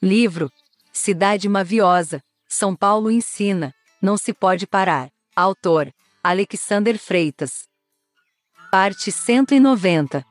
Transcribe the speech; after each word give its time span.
Livro 0.00 0.48
Cidade 0.92 1.48
Maviosa, 1.48 2.22
São 2.48 2.76
Paulo 2.76 3.10
ensina, 3.10 3.74
não 4.00 4.16
se 4.16 4.32
pode 4.32 4.64
parar. 4.64 5.10
Autor 5.34 5.92
Alexander 6.22 6.96
Freitas. 6.96 7.64
Parte 8.70 9.10
190. 9.10 10.24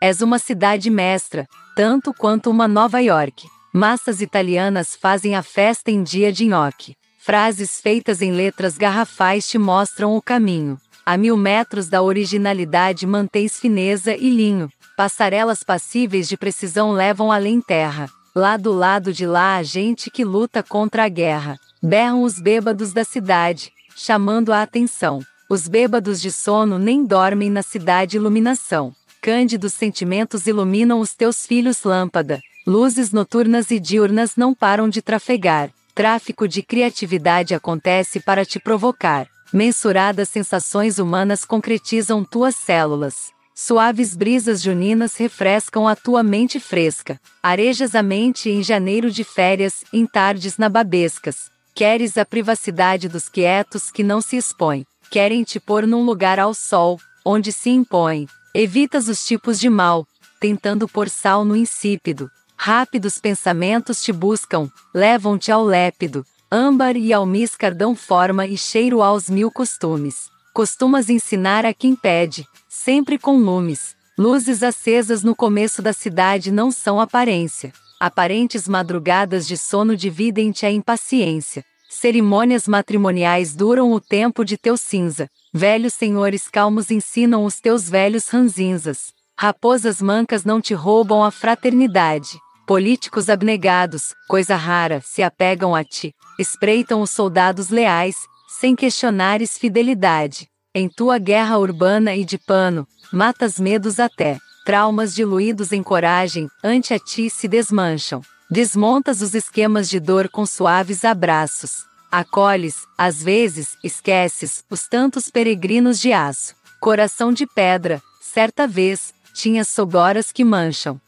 És 0.00 0.20
uma 0.20 0.38
cidade 0.38 0.88
mestra, 0.88 1.48
tanto 1.74 2.14
quanto 2.14 2.48
uma 2.48 2.68
Nova 2.68 3.00
York. 3.00 3.48
Massas 3.72 4.20
italianas 4.20 4.94
fazem 4.94 5.34
a 5.34 5.42
festa 5.42 5.90
em 5.90 6.04
dia 6.04 6.30
de 6.30 6.46
nhoque. 6.46 6.94
Frases 7.18 7.80
feitas 7.80 8.22
em 8.22 8.30
letras 8.30 8.78
garrafais 8.78 9.48
te 9.48 9.58
mostram 9.58 10.14
o 10.14 10.22
caminho. 10.22 10.78
A 11.06 11.18
mil 11.18 11.36
metros 11.36 11.88
da 11.88 12.00
originalidade 12.02 13.06
mantens 13.06 13.60
fineza 13.60 14.16
e 14.16 14.30
linho. 14.30 14.70
Passarelas 14.96 15.62
passíveis 15.62 16.26
de 16.26 16.36
precisão 16.36 16.92
levam 16.92 17.30
além 17.30 17.60
terra. 17.60 18.08
Lá 18.34 18.56
do 18.56 18.72
lado 18.72 19.12
de 19.12 19.26
lá 19.26 19.56
a 19.56 19.62
gente 19.62 20.10
que 20.10 20.24
luta 20.24 20.62
contra 20.62 21.04
a 21.04 21.08
guerra. 21.08 21.58
Berram 21.82 22.22
os 22.22 22.40
bêbados 22.40 22.94
da 22.94 23.04
cidade, 23.04 23.70
chamando 23.94 24.50
a 24.50 24.62
atenção. 24.62 25.20
Os 25.50 25.68
bêbados 25.68 26.22
de 26.22 26.32
sono 26.32 26.78
nem 26.78 27.04
dormem 27.04 27.50
na 27.50 27.62
cidade 27.62 28.16
iluminação. 28.16 28.94
Cândidos 29.20 29.74
sentimentos 29.74 30.46
iluminam 30.46 31.00
os 31.00 31.14
teus 31.14 31.46
filhos 31.46 31.84
lâmpada. 31.84 32.40
Luzes 32.66 33.12
noturnas 33.12 33.70
e 33.70 33.78
diurnas 33.78 34.36
não 34.36 34.54
param 34.54 34.88
de 34.88 35.02
trafegar. 35.02 35.70
Tráfico 35.94 36.48
de 36.48 36.62
criatividade 36.62 37.54
acontece 37.54 38.20
para 38.20 38.44
te 38.44 38.58
provocar. 38.58 39.28
Mensuradas 39.54 40.30
sensações 40.30 40.98
humanas 40.98 41.44
concretizam 41.44 42.24
tuas 42.24 42.56
células. 42.56 43.30
Suaves 43.54 44.16
brisas 44.16 44.60
juninas 44.60 45.14
refrescam 45.14 45.86
a 45.86 45.94
tua 45.94 46.24
mente 46.24 46.58
fresca. 46.58 47.20
Arejas 47.40 47.94
a 47.94 48.02
mente 48.02 48.50
em 48.50 48.64
janeiro 48.64 49.12
de 49.12 49.22
férias, 49.22 49.84
em 49.92 50.06
tardes 50.06 50.58
nababescas. 50.58 51.52
Queres 51.72 52.18
a 52.18 52.24
privacidade 52.24 53.08
dos 53.08 53.28
quietos 53.28 53.92
que 53.92 54.02
não 54.02 54.20
se 54.20 54.36
expõem. 54.36 54.84
Querem 55.08 55.44
te 55.44 55.60
pôr 55.60 55.86
num 55.86 56.02
lugar 56.02 56.40
ao 56.40 56.52
sol, 56.52 56.98
onde 57.24 57.52
se 57.52 57.70
impõe. 57.70 58.26
Evitas 58.52 59.06
os 59.06 59.24
tipos 59.24 59.60
de 59.60 59.70
mal, 59.70 60.04
tentando 60.40 60.88
pôr 60.88 61.08
sal 61.08 61.44
no 61.44 61.54
insípido. 61.54 62.28
Rápidos 62.56 63.20
pensamentos 63.20 64.02
te 64.02 64.12
buscam, 64.12 64.68
levam-te 64.92 65.52
ao 65.52 65.64
lépido. 65.64 66.26
Âmbar 66.56 66.96
e 66.96 67.12
almíscar 67.12 67.74
dão 67.74 67.96
forma 67.96 68.46
e 68.46 68.56
cheiro 68.56 69.02
aos 69.02 69.28
mil 69.28 69.50
costumes. 69.50 70.30
Costumas 70.54 71.10
ensinar 71.10 71.66
a 71.66 71.74
quem 71.74 71.96
pede, 71.96 72.46
sempre 72.68 73.18
com 73.18 73.36
lumes. 73.36 73.96
Luzes 74.16 74.62
acesas 74.62 75.24
no 75.24 75.34
começo 75.34 75.82
da 75.82 75.92
cidade 75.92 76.52
não 76.52 76.70
são 76.70 77.00
aparência. 77.00 77.72
Aparentes 77.98 78.68
madrugadas 78.68 79.48
de 79.48 79.56
sono 79.56 79.96
dividem-te 79.96 80.64
a 80.64 80.70
impaciência. 80.70 81.64
Cerimônias 81.90 82.68
matrimoniais 82.68 83.56
duram 83.56 83.90
o 83.90 84.00
tempo 84.00 84.44
de 84.44 84.56
teu 84.56 84.76
cinza. 84.76 85.28
Velhos 85.52 85.94
senhores 85.94 86.48
calmos 86.48 86.88
ensinam 86.88 87.44
os 87.44 87.58
teus 87.58 87.90
velhos 87.90 88.28
ranzinzas. 88.28 89.12
Raposas 89.36 90.00
mancas 90.00 90.44
não 90.44 90.60
te 90.60 90.72
roubam 90.72 91.24
a 91.24 91.32
fraternidade. 91.32 92.38
Políticos 92.66 93.28
abnegados, 93.28 94.14
coisa 94.26 94.56
rara, 94.56 95.02
se 95.04 95.22
apegam 95.22 95.74
a 95.74 95.84
ti. 95.84 96.14
Espreitam 96.38 97.02
os 97.02 97.10
soldados 97.10 97.68
leais, 97.68 98.16
sem 98.48 98.74
questionares 98.74 99.58
fidelidade. 99.58 100.48
Em 100.74 100.88
tua 100.88 101.18
guerra 101.18 101.58
urbana 101.58 102.16
e 102.16 102.24
de 102.24 102.38
pano, 102.38 102.88
matas 103.12 103.60
medos 103.60 104.00
até. 104.00 104.38
Traumas 104.64 105.14
diluídos 105.14 105.72
em 105.72 105.82
coragem, 105.82 106.48
ante 106.64 106.94
a 106.94 106.98
ti 106.98 107.28
se 107.28 107.46
desmancham. 107.46 108.22
Desmontas 108.50 109.20
os 109.20 109.34
esquemas 109.34 109.86
de 109.90 110.00
dor 110.00 110.30
com 110.30 110.46
suaves 110.46 111.04
abraços. 111.04 111.84
Acolhes, 112.10 112.86
às 112.96 113.22
vezes, 113.22 113.76
esqueces, 113.84 114.64
os 114.70 114.88
tantos 114.88 115.28
peregrinos 115.28 116.00
de 116.00 116.14
aço. 116.14 116.54
Coração 116.80 117.30
de 117.30 117.46
pedra, 117.46 118.02
certa 118.22 118.66
vez, 118.66 119.12
tinha 119.34 119.64
sogoras 119.64 120.32
que 120.32 120.44
mancham. 120.44 120.98